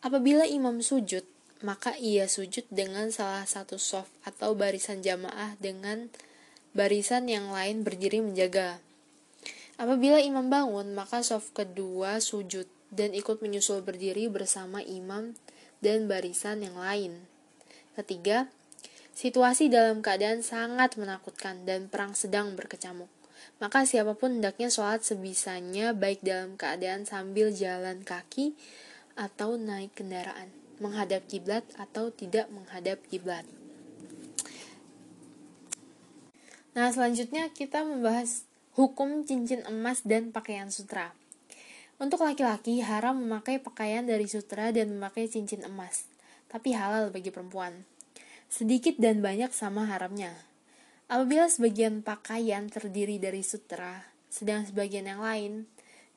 Apabila 0.02 0.50
imam 0.50 0.82
sujud, 0.82 1.28
maka 1.62 1.94
ia 2.00 2.26
sujud 2.26 2.64
dengan 2.72 3.12
salah 3.12 3.44
satu 3.44 3.76
soft 3.76 4.10
atau 4.24 4.56
barisan 4.56 5.04
jamaah 5.04 5.60
dengan 5.60 6.08
barisan 6.76 7.30
yang 7.30 7.50
lain 7.54 7.82
berdiri 7.86 8.22
menjaga. 8.22 8.82
Apabila 9.80 10.20
imam 10.20 10.52
bangun, 10.52 10.92
maka 10.92 11.24
soft 11.24 11.56
kedua 11.56 12.20
sujud 12.20 12.68
dan 12.92 13.16
ikut 13.16 13.40
menyusul 13.40 13.86
berdiri 13.86 14.28
bersama 14.28 14.84
imam 14.84 15.38
dan 15.80 16.12
barisan 16.12 16.66
yang 16.66 16.76
lain. 16.76 17.24
Ketiga, 17.96 18.52
situasi 19.16 19.72
dalam 19.72 20.04
keadaan 20.04 20.44
sangat 20.44 21.00
menakutkan 21.00 21.64
dan 21.64 21.88
perang 21.88 22.12
sedang 22.12 22.58
berkecamuk 22.60 23.08
maka 23.60 23.84
siapa 23.84 24.16
pun 24.16 24.40
hendaknya 24.40 24.72
sholat 24.72 25.04
sebisanya 25.04 25.92
baik 25.92 26.24
dalam 26.24 26.56
keadaan 26.56 27.04
sambil 27.04 27.52
jalan 27.52 28.08
kaki 28.08 28.56
atau 29.20 29.60
naik 29.60 29.92
kendaraan, 30.00 30.48
menghadap 30.80 31.28
kiblat 31.28 31.68
atau 31.76 32.08
tidak 32.08 32.48
menghadap 32.56 33.04
kiblat. 33.12 33.44
Nah, 36.80 36.96
selanjutnya 36.96 37.52
kita 37.52 37.84
membahas 37.84 38.48
hukum 38.80 39.28
cincin 39.28 39.68
emas 39.68 40.00
dan 40.08 40.32
pakaian 40.32 40.72
sutra. 40.72 41.12
Untuk 42.00 42.24
laki-laki 42.24 42.80
haram 42.80 43.20
memakai 43.20 43.60
pakaian 43.60 44.08
dari 44.08 44.32
sutra 44.32 44.72
dan 44.72 44.96
memakai 44.96 45.28
cincin 45.28 45.68
emas, 45.68 46.08
tapi 46.48 46.72
halal 46.72 47.12
bagi 47.12 47.36
perempuan. 47.36 47.84
Sedikit 48.48 48.96
dan 48.96 49.20
banyak 49.20 49.52
sama 49.52 49.92
haramnya. 49.92 50.32
Apabila 51.12 51.52
sebagian 51.52 52.00
pakaian 52.00 52.72
terdiri 52.72 53.20
dari 53.20 53.44
sutra, 53.44 54.08
sedang 54.32 54.64
sebagian 54.64 55.04
yang 55.04 55.20
lain 55.20 55.68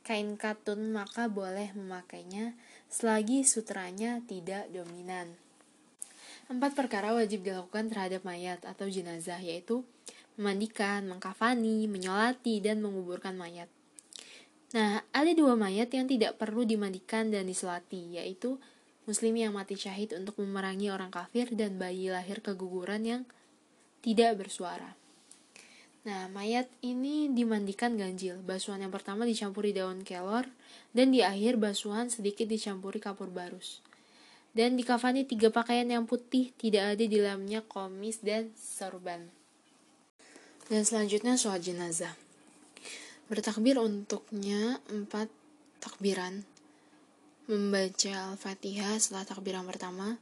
kain 0.06 0.38
katun, 0.38 0.94
maka 0.94 1.26
boleh 1.26 1.74
memakainya 1.74 2.54
selagi 2.86 3.42
sutranya 3.42 4.22
tidak 4.30 4.70
dominan. 4.70 5.34
Empat 6.46 6.78
perkara 6.78 7.10
wajib 7.18 7.42
dilakukan 7.42 7.90
terhadap 7.90 8.22
mayat 8.22 8.62
atau 8.62 8.86
jenazah, 8.86 9.42
yaitu 9.42 9.82
memandikan, 10.36 11.04
mengkafani, 11.08 11.86
menyolati, 11.88 12.60
dan 12.64 12.80
menguburkan 12.80 13.36
mayat. 13.36 13.68
Nah, 14.72 15.04
ada 15.12 15.32
dua 15.36 15.52
mayat 15.52 15.92
yang 15.92 16.08
tidak 16.08 16.40
perlu 16.40 16.64
dimandikan 16.64 17.28
dan 17.28 17.44
disolati, 17.44 18.16
yaitu 18.16 18.56
muslim 19.04 19.36
yang 19.36 19.52
mati 19.52 19.76
syahid 19.76 20.16
untuk 20.16 20.40
memerangi 20.40 20.88
orang 20.88 21.12
kafir 21.12 21.52
dan 21.52 21.76
bayi 21.76 22.08
lahir 22.08 22.40
keguguran 22.40 23.02
yang 23.04 23.22
tidak 24.00 24.40
bersuara. 24.40 24.96
Nah, 26.02 26.26
mayat 26.32 26.66
ini 26.82 27.30
dimandikan 27.30 27.94
ganjil. 27.94 28.40
Basuhan 28.42 28.82
yang 28.82 28.90
pertama 28.90 29.22
dicampuri 29.22 29.70
daun 29.70 30.02
kelor, 30.02 30.48
dan 30.90 31.14
di 31.14 31.22
akhir 31.22 31.60
basuhan 31.62 32.10
sedikit 32.10 32.48
dicampuri 32.48 32.98
kapur 32.98 33.30
barus. 33.30 33.84
Dan 34.52 34.74
dikafani 34.80 35.28
tiga 35.28 35.52
pakaian 35.52 35.86
yang 35.86 36.04
putih, 36.08 36.50
tidak 36.56 36.96
ada 36.96 37.04
di 37.04 37.16
dalamnya 37.22 37.60
komis 37.64 38.24
dan 38.24 38.50
sorban. 38.58 39.41
Dan 40.72 40.88
selanjutnya 40.88 41.36
sholat 41.36 41.60
jenazah. 41.60 42.16
Bertakbir 43.28 43.76
untuknya 43.76 44.80
empat 44.88 45.28
takbiran. 45.84 46.48
Membaca 47.44 48.32
Al-Fatihah 48.32 48.96
setelah 48.96 49.28
takbiran 49.28 49.68
pertama, 49.68 50.16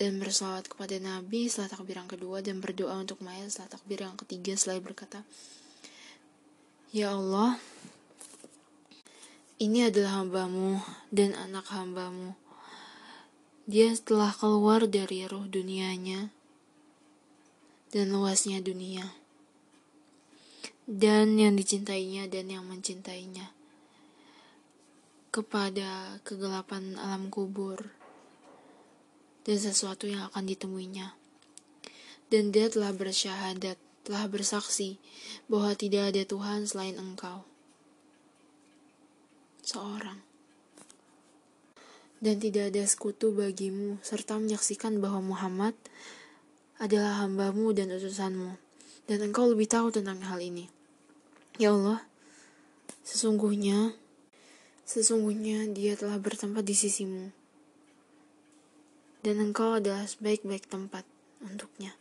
dan 0.00 0.16
bersolawat 0.16 0.64
kepada 0.64 0.96
Nabi 0.96 1.52
setelah 1.52 1.76
takbir 1.76 2.00
yang 2.00 2.08
kedua 2.08 2.40
dan 2.40 2.64
berdoa 2.64 2.96
untuk 2.96 3.20
mayat 3.20 3.52
setelah 3.52 3.76
takbir 3.76 4.00
yang 4.00 4.16
ketiga 4.16 4.56
selain 4.56 4.80
berkata 4.80 5.20
Ya 6.88 7.12
Allah 7.12 7.60
ini 9.60 9.84
adalah 9.84 10.24
hambamu 10.24 10.80
dan 11.12 11.36
anak 11.36 11.68
hambamu 11.68 12.32
dia 13.68 13.92
telah 14.00 14.32
keluar 14.32 14.88
dari 14.88 15.28
roh 15.28 15.44
dunianya 15.44 16.32
dan 17.90 18.14
luasnya 18.14 18.62
dunia 18.62 19.06
dan 20.90 21.38
yang 21.38 21.54
dicintainya 21.54 22.26
dan 22.26 22.50
yang 22.50 22.66
mencintainya 22.66 23.54
kepada 25.30 26.18
kegelapan 26.26 26.98
alam 26.98 27.30
kubur 27.30 27.78
dan 29.46 29.56
sesuatu 29.56 30.10
yang 30.10 30.26
akan 30.32 30.44
ditemuinya. 30.50 31.14
Dan 32.30 32.54
dia 32.54 32.70
telah 32.70 32.94
bersyahadat, 32.94 33.78
telah 34.06 34.26
bersaksi 34.30 34.98
bahwa 35.50 35.74
tidak 35.74 36.14
ada 36.14 36.22
Tuhan 36.22 36.66
selain 36.66 36.94
engkau. 36.98 37.42
Seorang. 39.66 40.22
Dan 42.20 42.36
tidak 42.36 42.74
ada 42.74 42.84
sekutu 42.84 43.32
bagimu, 43.32 43.98
serta 44.04 44.36
menyaksikan 44.36 45.00
bahwa 45.00 45.24
Muhammad 45.24 45.72
adalah 46.80 47.22
hambamu 47.22 47.76
dan 47.76 47.92
utusanmu. 47.92 48.56
Dan 49.04 49.18
engkau 49.20 49.52
lebih 49.52 49.68
tahu 49.68 49.92
tentang 49.92 50.24
hal 50.24 50.40
ini. 50.40 50.66
Ya 51.60 51.76
Allah, 51.76 52.00
sesungguhnya, 53.04 53.92
sesungguhnya 54.88 55.68
dia 55.70 55.94
telah 55.94 56.16
bertempat 56.16 56.64
di 56.64 56.72
sisimu 56.72 57.30
dan 59.20 59.36
engkau 59.40 59.76
adalah 59.76 60.08
sebaik-baik 60.08 60.68
tempat 60.68 61.04
untuknya. 61.44 61.92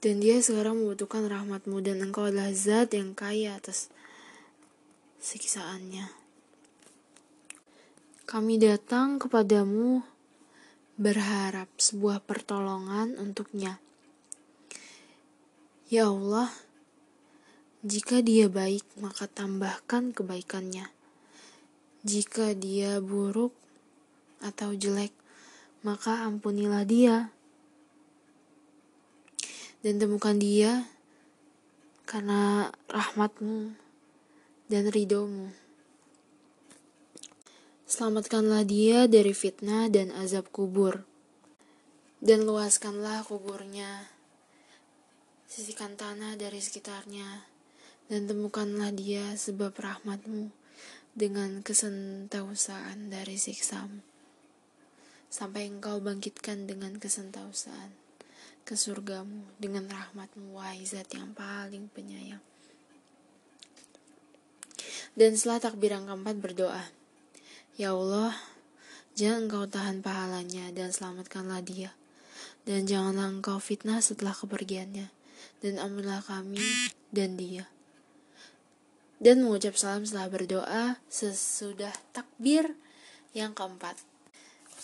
Dan 0.00 0.22
dia 0.22 0.40
sekarang 0.40 0.80
membutuhkan 0.80 1.28
rahmatmu 1.28 1.84
dan 1.84 2.00
engkau 2.00 2.32
adalah 2.32 2.54
zat 2.56 2.96
yang 2.96 3.12
kaya 3.12 3.60
atas 3.60 3.92
siksaannya. 5.20 6.08
Kami 8.24 8.56
datang 8.56 9.20
kepadamu 9.20 10.06
berharap 11.00 11.72
sebuah 11.80 12.20
pertolongan 12.28 13.16
untuknya. 13.16 13.80
Ya 15.88 16.12
Allah, 16.12 16.52
jika 17.80 18.20
dia 18.20 18.52
baik, 18.52 18.84
maka 19.00 19.24
tambahkan 19.24 20.12
kebaikannya. 20.12 20.92
Jika 22.04 22.52
dia 22.52 23.00
buruk, 23.00 23.56
atau 24.40 24.72
jelek, 24.72 25.12
maka 25.84 26.24
ampunilah 26.24 26.84
dia. 26.84 27.32
Dan 29.80 29.96
temukan 29.96 30.36
dia 30.36 30.84
karena 32.04 32.68
rahmatmu 32.92 33.72
dan 34.68 34.84
ridomu. 34.92 35.52
Selamatkanlah 37.90 38.62
dia 38.62 39.10
dari 39.10 39.34
fitnah 39.34 39.90
dan 39.90 40.14
azab 40.14 40.46
kubur. 40.54 41.02
Dan 42.22 42.46
luaskanlah 42.46 43.26
kuburnya. 43.26 44.06
Sisihkan 45.50 45.98
tanah 45.98 46.38
dari 46.38 46.62
sekitarnya. 46.62 47.50
Dan 48.06 48.30
temukanlah 48.30 48.94
dia 48.94 49.34
sebab 49.34 49.74
rahmatmu 49.74 50.54
dengan 51.10 51.66
kesentausaan 51.66 53.10
dari 53.10 53.34
siksamu 53.34 53.98
sampai 55.30 55.70
engkau 55.70 55.98
bangkitkan 56.02 56.66
dengan 56.66 56.98
kesentausaan 56.98 57.90
ke 58.66 58.74
surgamu 58.74 59.46
dengan 59.58 59.86
rahmatmu 59.90 60.58
wahai 60.58 60.82
zat 60.82 61.10
yang 61.14 61.30
paling 61.34 61.86
penyayang 61.90 62.42
dan 65.14 65.34
setelah 65.34 65.70
takbir 65.70 65.94
yang 65.94 66.06
keempat 66.06 66.36
berdoa 66.38 66.99
ya 67.80 67.96
Allah 67.96 68.36
jangan 69.16 69.48
engkau 69.48 69.64
tahan 69.64 70.04
pahalanya 70.04 70.68
dan 70.76 70.92
selamatkanlah 70.92 71.64
dia. 71.64 71.96
Dan 72.68 72.84
janganlah 72.84 73.40
engkau 73.40 73.56
fitnah 73.56 74.04
setelah 74.04 74.36
kepergiannya. 74.36 75.08
Dan 75.64 75.80
ampunilah 75.80 76.20
kami 76.20 76.60
dan 77.08 77.40
dia. 77.40 77.64
Dan 79.16 79.40
mengucap 79.40 79.80
salam 79.80 80.04
setelah 80.04 80.28
berdoa 80.28 80.84
sesudah 81.08 81.92
takbir 82.12 82.76
yang 83.32 83.56
keempat. 83.56 83.96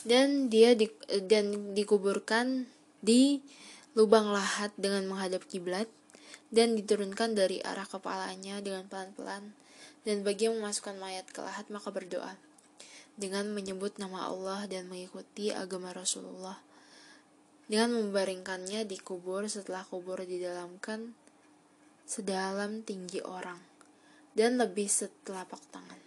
Dan 0.09 0.48
dia 0.48 0.72
di, 0.72 0.88
dan 1.28 1.76
dikuburkan 1.76 2.64
di 3.04 3.44
lubang 3.92 4.32
lahat 4.32 4.72
dengan 4.80 5.04
menghadap 5.04 5.44
kiblat 5.44 5.88
dan 6.48 6.72
diturunkan 6.76 7.37
dari 7.37 7.61
arah 7.61 7.85
kepalanya 7.85 8.64
dengan 8.64 8.88
pelan-pelan. 8.88 9.52
Dan 10.09 10.24
bagi 10.24 10.48
yang 10.48 10.61
memasukkan 10.61 10.96
mayat 10.96 11.28
ke 11.28 11.44
lahat 11.44 11.68
maka 11.68 11.92
berdoa 11.92 12.45
dengan 13.16 13.48
menyebut 13.48 13.96
nama 13.96 14.29
Allah 14.29 14.68
dan 14.68 14.92
mengikuti 14.92 15.48
agama 15.48 15.90
Rasulullah. 15.96 16.61
Dengan 17.66 17.98
membaringkannya 17.98 18.87
di 18.87 19.00
kubur 19.00 19.48
setelah 19.50 19.83
kubur 19.83 20.22
didalamkan 20.22 21.16
sedalam 22.07 22.87
tinggi 22.87 23.18
orang 23.24 23.59
dan 24.38 24.61
lebih 24.61 24.87
setelapak 24.87 25.59
tangan. 25.74 25.98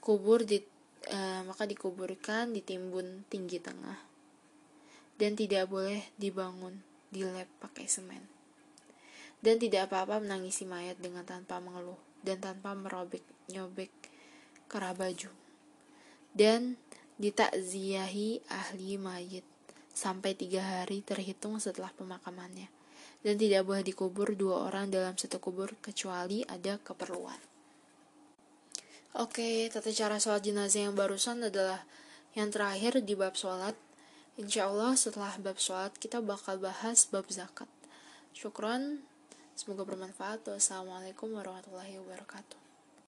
Kubur 0.00 0.46
di 0.46 0.62
uh, 1.12 1.44
maka 1.44 1.68
dikuburkan 1.68 2.56
di 2.56 2.64
timbun 2.64 3.28
tinggi 3.28 3.60
tengah 3.60 3.98
dan 5.20 5.36
tidak 5.36 5.68
boleh 5.68 6.00
dibangun 6.16 6.80
di 7.12 7.20
lab 7.26 7.50
pakai 7.60 7.84
semen. 7.84 8.24
Dan 9.44 9.60
tidak 9.60 9.92
apa-apa 9.92 10.24
menangisi 10.24 10.64
mayat 10.64 10.96
dengan 10.96 11.24
tanpa 11.28 11.60
mengeluh 11.60 12.00
dan 12.24 12.40
tanpa 12.40 12.72
merobek 12.72 13.24
nyobek 13.52 13.92
kerah 14.68 14.92
baju 14.92 15.39
dan 16.34 16.80
ditakziahi 17.20 18.46
ahli 18.48 18.96
mayit 18.96 19.46
sampai 19.92 20.32
tiga 20.32 20.62
hari 20.62 21.04
terhitung 21.04 21.60
setelah 21.60 21.92
pemakamannya 21.94 22.70
dan 23.20 23.36
tidak 23.36 23.68
boleh 23.68 23.84
dikubur 23.84 24.32
dua 24.32 24.70
orang 24.70 24.88
dalam 24.88 25.12
satu 25.18 25.36
kubur 25.36 25.76
kecuali 25.84 26.40
ada 26.48 26.80
keperluan 26.80 27.50
Oke, 29.18 29.66
tata 29.74 29.90
cara 29.90 30.22
sholat 30.22 30.38
jenazah 30.46 30.86
yang 30.86 30.94
barusan 30.94 31.42
adalah 31.42 31.82
yang 32.38 32.46
terakhir 32.54 33.02
di 33.02 33.18
bab 33.18 33.34
sholat. 33.34 33.74
Insya 34.38 34.70
Allah 34.70 34.94
setelah 34.94 35.34
bab 35.42 35.58
sholat 35.58 35.90
kita 35.98 36.22
bakal 36.22 36.62
bahas 36.62 37.10
bab 37.10 37.26
zakat. 37.26 37.66
Syukron, 38.30 39.02
semoga 39.58 39.82
bermanfaat. 39.82 40.46
Wassalamualaikum 40.46 41.34
warahmatullahi 41.34 41.98
wabarakatuh. 41.98 42.59